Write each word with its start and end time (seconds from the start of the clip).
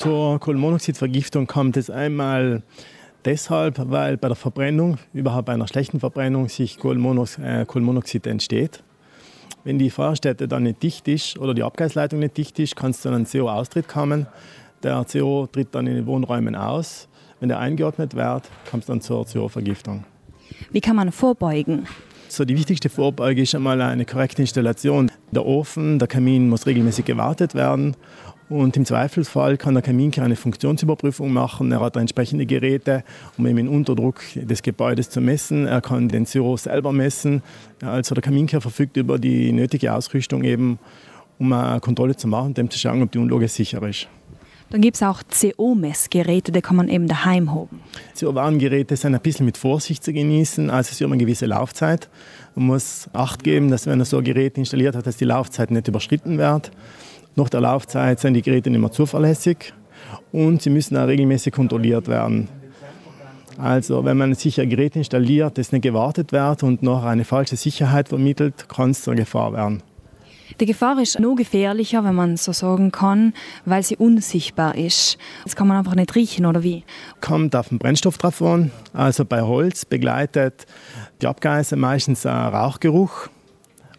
Zur 0.00 0.40
Kohlenmonoxidvergiftung 0.40 1.46
kommt 1.46 1.76
es 1.76 1.90
einmal 1.90 2.62
deshalb, 3.26 3.78
weil 3.90 4.16
bei 4.16 4.28
der 4.28 4.34
Verbrennung, 4.34 4.96
überhaupt 5.12 5.44
bei 5.44 5.52
einer 5.52 5.68
schlechten 5.68 6.00
Verbrennung, 6.00 6.48
sich 6.48 6.78
äh, 6.78 7.64
Kohlenmonoxid 7.66 8.26
entsteht. 8.26 8.82
Wenn 9.62 9.78
die 9.78 9.90
Feuerstätte 9.90 10.48
dann 10.48 10.62
nicht 10.62 10.82
dicht 10.82 11.06
ist 11.06 11.38
oder 11.38 11.52
die 11.52 11.62
Abgasleitung 11.62 12.20
nicht 12.20 12.34
dicht 12.38 12.58
ist, 12.58 12.76
kann 12.76 12.92
es 12.92 13.02
zu 13.02 13.10
einem 13.10 13.26
CO-Austritt 13.26 13.88
kommen. 13.88 14.26
Der 14.82 15.04
CO 15.04 15.46
tritt 15.52 15.74
dann 15.74 15.86
in 15.86 15.96
den 15.96 16.06
Wohnräumen 16.06 16.56
aus. 16.56 17.06
Wenn 17.38 17.50
der 17.50 17.58
eingeatmet 17.58 18.14
wird, 18.14 18.44
kommt 18.70 18.84
es 18.84 18.86
dann 18.86 19.02
zur 19.02 19.26
CO-Vergiftung. 19.26 20.04
Wie 20.70 20.80
kann 20.80 20.96
man 20.96 21.12
vorbeugen? 21.12 21.86
So, 22.28 22.46
die 22.46 22.56
wichtigste 22.56 22.88
Vorbeuge 22.88 23.42
ist 23.42 23.54
einmal 23.54 23.82
eine 23.82 24.06
korrekte 24.06 24.40
Installation. 24.40 25.10
Der 25.32 25.44
Ofen, 25.44 25.98
der 25.98 26.08
Kamin 26.08 26.48
muss 26.48 26.64
regelmäßig 26.64 27.04
gewartet 27.04 27.54
werden 27.54 27.96
und 28.50 28.76
im 28.76 28.84
Zweifelsfall 28.84 29.56
kann 29.56 29.74
der 29.74 29.82
Kaminkehr 29.82 30.24
eine 30.24 30.34
Funktionsüberprüfung 30.34 31.32
machen. 31.32 31.70
Er 31.70 31.80
hat 31.80 31.96
entsprechende 31.96 32.46
Geräte, 32.46 33.04
um 33.38 33.46
eben 33.46 33.56
den 33.56 33.68
Unterdruck 33.68 34.20
des 34.34 34.62
Gebäudes 34.62 35.08
zu 35.08 35.20
messen. 35.20 35.68
Er 35.68 35.80
kann 35.80 36.08
den 36.08 36.26
Zero 36.26 36.56
selber 36.56 36.92
messen. 36.92 37.42
Also 37.80 38.14
der 38.14 38.22
Kaminkehr 38.22 38.60
verfügt 38.60 38.96
über 38.96 39.20
die 39.20 39.52
nötige 39.52 39.94
Ausrüstung 39.94 40.42
eben, 40.42 40.80
um 41.38 41.52
eine 41.52 41.78
Kontrolle 41.78 42.16
zu 42.16 42.26
machen, 42.26 42.52
dem 42.54 42.68
zu 42.68 42.78
schauen, 42.78 43.02
ob 43.02 43.12
die 43.12 43.18
Unlage 43.18 43.46
sicher 43.46 43.82
ist. 43.88 44.08
Dann 44.70 44.80
gibt 44.80 44.96
es 44.96 45.02
auch 45.02 45.22
CO-Messgeräte, 45.22 46.52
die 46.52 46.60
kann 46.60 46.76
man 46.76 46.88
eben 46.88 47.08
daheim 47.08 47.52
haben. 47.52 47.80
CO-Warngeräte 48.18 48.96
sind 48.96 49.14
ein 49.14 49.20
bisschen 49.20 49.46
mit 49.46 49.58
Vorsicht 49.58 50.02
zu 50.02 50.12
genießen, 50.12 50.70
also 50.70 50.94
sie 50.94 51.02
haben 51.02 51.12
eine 51.12 51.20
gewisse 51.20 51.46
Laufzeit. 51.46 52.08
Man 52.54 52.66
muss 52.66 53.08
Acht 53.12 53.42
geben, 53.42 53.70
dass 53.70 53.86
wenn 53.86 53.98
man 53.98 54.04
so 54.04 54.18
ein 54.18 54.24
Gerät 54.24 54.58
installiert 54.58 54.94
hat, 54.94 55.06
dass 55.06 55.16
die 55.16 55.24
Laufzeit 55.24 55.70
nicht 55.70 55.88
überschritten 55.88 56.38
wird. 56.38 56.70
Nach 57.36 57.48
der 57.48 57.60
Laufzeit 57.60 58.20
sind 58.20 58.34
die 58.34 58.42
Geräte 58.42 58.70
nicht 58.70 58.80
mehr 58.80 58.90
zuverlässig 58.90 59.72
und 60.32 60.62
sie 60.62 60.70
müssen 60.70 60.96
auch 60.96 61.06
regelmäßig 61.06 61.52
kontrolliert 61.52 62.08
werden. 62.08 62.48
Also 63.58 64.04
wenn 64.04 64.16
man 64.16 64.34
sich 64.34 64.60
ein 64.60 64.70
Gerät 64.70 64.96
installiert, 64.96 65.58
das 65.58 65.72
nicht 65.72 65.82
gewartet 65.82 66.32
wird 66.32 66.62
und 66.62 66.82
noch 66.82 67.04
eine 67.04 67.24
falsche 67.24 67.56
Sicherheit 67.56 68.08
vermittelt, 68.08 68.68
kann 68.68 68.90
es 68.90 69.02
zur 69.02 69.14
Gefahr 69.14 69.52
werden. 69.52 69.82
Die 70.58 70.66
Gefahr 70.66 71.00
ist 71.00 71.18
noch 71.20 71.36
gefährlicher, 71.36 72.02
wenn 72.04 72.14
man 72.14 72.36
so 72.36 72.52
sagen 72.52 72.90
kann, 72.90 73.34
weil 73.64 73.82
sie 73.82 73.96
unsichtbar 73.96 74.74
ist. 74.76 75.16
Das 75.44 75.54
kann 75.56 75.68
man 75.68 75.76
einfach 75.76 75.94
nicht 75.94 76.14
riechen, 76.14 76.44
oder 76.44 76.62
wie? 76.62 76.84
Kommt 77.20 77.54
auf 77.54 77.68
den 77.68 77.78
Brennstoff 77.78 78.18
drauf 78.18 78.42
an. 78.42 78.72
Also 78.92 79.24
bei 79.24 79.42
Holz 79.42 79.84
begleitet 79.84 80.66
die 81.22 81.26
Abgase 81.26 81.76
meistens 81.76 82.26
ein 82.26 82.48
Rauchgeruch. 82.48 83.28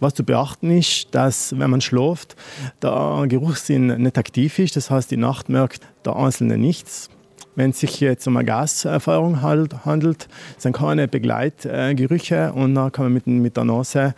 Was 0.00 0.14
zu 0.14 0.24
beachten 0.24 0.70
ist, 0.70 1.14
dass 1.14 1.58
wenn 1.58 1.70
man 1.70 1.80
schläft, 1.80 2.34
der 2.82 3.24
Geruchssinn 3.28 4.02
nicht 4.02 4.16
aktiv 4.16 4.58
ist. 4.58 4.76
Das 4.76 4.90
heißt, 4.90 5.10
die 5.10 5.18
Nacht 5.18 5.48
merkt 5.48 5.86
der 6.04 6.16
Einzelne 6.16 6.56
nichts. 6.56 7.10
Wenn 7.54 7.70
es 7.70 7.80
sich 7.80 8.00
jetzt 8.00 8.26
um 8.26 8.36
eine 8.36 8.46
Gasfeuerung 8.46 9.42
handelt, 9.42 10.28
sind 10.56 10.74
keine 10.74 11.08
Begleitgerüche 11.08 12.52
und 12.52 12.74
dann 12.74 12.92
kann 12.92 13.06
man 13.06 13.12
mit, 13.12 13.26
mit 13.26 13.56
der 13.56 13.64
Nase 13.64 14.14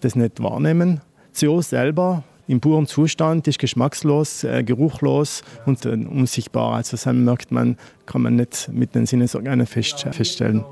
das 0.00 0.16
nicht 0.16 0.42
wahrnehmen. 0.42 1.00
CO 1.38 1.60
selber 1.60 2.24
im 2.48 2.60
puren 2.60 2.88
Zustand 2.88 3.46
ist 3.46 3.60
geschmackslos, 3.60 4.42
äh, 4.42 4.64
geruchlos 4.64 5.44
und 5.66 5.86
äh, 5.86 5.90
unsichtbar. 5.90 6.74
Also 6.74 6.96
das 6.96 7.06
merkt 7.06 7.52
man, 7.52 7.76
kann 8.06 8.22
man 8.22 8.34
nicht 8.34 8.68
mit 8.72 8.96
den 8.96 9.06
Sinnesorganen 9.06 9.66
fest, 9.66 10.04
feststellen. 10.10 10.64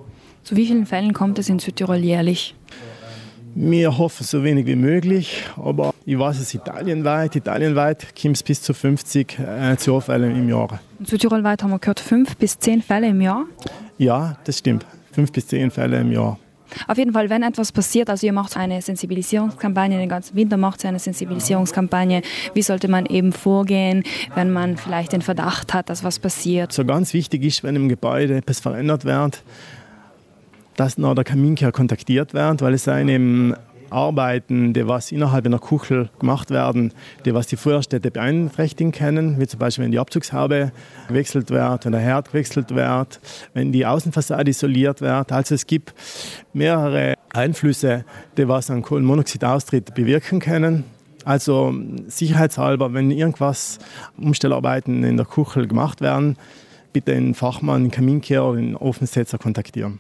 Zu 0.42 0.56
wie 0.56 0.66
vielen 0.66 0.86
Fällen 0.86 1.12
kommt 1.12 1.38
es 1.38 1.48
in 1.48 1.60
Südtirol 1.60 1.98
jährlich? 1.98 2.56
Wir 3.60 3.98
hoffen 3.98 4.24
so 4.24 4.44
wenig 4.44 4.66
wie 4.66 4.76
möglich, 4.76 5.42
aber 5.56 5.92
ich 6.06 6.16
weiß 6.16 6.38
es 6.38 6.54
italienweit. 6.54 7.34
Italienweit 7.34 8.14
kommt 8.14 8.36
es 8.36 8.42
bis 8.44 8.62
zu 8.62 8.72
50 8.72 9.36
äh, 9.40 9.76
Zoofälle 9.76 10.30
im 10.30 10.48
Jahr. 10.48 10.78
In 11.00 11.06
Südtirolweit 11.06 11.64
haben 11.64 11.70
wir 11.70 11.80
gehört, 11.80 11.98
5 11.98 12.36
bis 12.36 12.56
10 12.60 12.82
Fälle 12.82 13.08
im 13.08 13.20
Jahr? 13.20 13.46
Ja, 13.98 14.38
das 14.44 14.58
stimmt. 14.58 14.86
5 15.10 15.32
bis 15.32 15.48
10 15.48 15.72
Fälle 15.72 15.98
im 15.98 16.12
Jahr. 16.12 16.38
Auf 16.86 16.98
jeden 16.98 17.12
Fall, 17.12 17.30
wenn 17.30 17.42
etwas 17.42 17.72
passiert, 17.72 18.10
also 18.10 18.26
ihr 18.28 18.32
macht 18.32 18.56
eine 18.56 18.80
Sensibilisierungskampagne, 18.80 19.98
den 19.98 20.08
ganzen 20.08 20.36
Winter 20.36 20.56
macht 20.56 20.84
ihr 20.84 20.90
eine 20.90 21.00
Sensibilisierungskampagne. 21.00 22.22
Wie 22.54 22.62
sollte 22.62 22.86
man 22.86 23.06
eben 23.06 23.32
vorgehen, 23.32 24.04
wenn 24.36 24.52
man 24.52 24.76
vielleicht 24.76 25.12
den 25.12 25.22
Verdacht 25.22 25.74
hat, 25.74 25.90
dass 25.90 26.04
was 26.04 26.20
passiert? 26.20 26.72
So 26.72 26.84
ganz 26.84 27.12
wichtig 27.12 27.42
ist, 27.42 27.64
wenn 27.64 27.74
im 27.74 27.88
Gebäude 27.88 28.36
etwas 28.36 28.60
verändert 28.60 29.04
wird, 29.04 29.42
dass 30.78 30.96
noch 30.96 31.14
der 31.14 31.24
Kaminkehr 31.24 31.72
kontaktiert 31.72 32.34
wird, 32.34 32.62
weil 32.62 32.74
es 32.74 32.84
seien 32.84 33.56
Arbeiten, 33.90 34.74
die 34.74 34.86
was 34.86 35.10
innerhalb 35.10 35.44
einer 35.44 35.58
Kuchel 35.58 36.08
gemacht 36.20 36.50
werden, 36.50 36.92
die 37.24 37.34
was 37.34 37.48
die 37.48 37.56
Feuerstätte 37.56 38.12
beeinträchtigen 38.12 38.92
können, 38.92 39.40
wie 39.40 39.46
zum 39.48 39.58
Beispiel 39.58 39.84
wenn 39.84 39.90
die 39.90 39.98
Abzugshaube 39.98 40.70
gewechselt 41.08 41.50
wird, 41.50 41.84
wenn 41.84 41.92
der 41.92 42.00
Herd 42.00 42.28
gewechselt 42.28 42.74
wird, 42.74 43.18
wenn 43.54 43.72
die 43.72 43.86
Außenfassade 43.86 44.50
isoliert 44.50 45.00
wird. 45.00 45.32
Also 45.32 45.56
es 45.56 45.66
gibt 45.66 45.94
mehrere 46.52 47.14
Einflüsse, 47.30 48.04
die 48.36 48.46
was 48.46 48.70
an 48.70 48.82
Kohlenmonoxidaustritt 48.82 49.94
bewirken 49.94 50.38
können. 50.38 50.84
Also 51.24 51.74
sicherheitshalber, 52.06 52.94
wenn 52.94 53.10
irgendwas 53.10 53.78
Umstellarbeiten 54.16 55.02
in 55.02 55.16
der 55.16 55.26
Kuchel 55.26 55.66
gemacht 55.66 56.00
werden, 56.00 56.36
bitte 56.92 57.14
den 57.14 57.34
Fachmann, 57.34 57.84
den 57.84 57.90
Kaminkehrer 57.90 58.50
oder 58.50 58.60
den 58.60 58.76
Ofensetzer 58.76 59.38
kontaktieren. 59.38 59.98